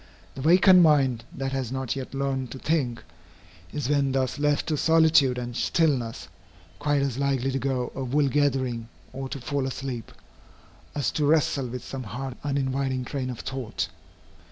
The 0.33 0.41
vacant 0.41 0.81
mind, 0.81 1.25
that 1.31 1.51
has 1.51 1.71
not 1.71 1.95
yet 1.95 2.15
learned 2.15 2.49
to 2.53 2.57
think, 2.57 3.03
is 3.71 3.87
when 3.87 4.13
thus 4.13 4.39
left 4.39 4.65
to 4.69 4.75
solitude 4.77 5.37
and 5.37 5.55
stillness, 5.55 6.27
quite 6.79 7.03
as 7.03 7.19
likely 7.19 7.51
to 7.51 7.59
go 7.59 7.91
a 7.93 8.03
wool 8.03 8.27
gathering, 8.27 8.89
or 9.13 9.29
to 9.29 9.39
fall 9.39 9.67
asleep, 9.67 10.11
as 10.95 11.11
to 11.11 11.25
wrestle 11.27 11.67
with 11.67 11.83
some 11.85 12.01
hard 12.01 12.35
uninviting 12.43 13.05
train 13.05 13.29
of 13.29 13.41
thought. 13.41 13.89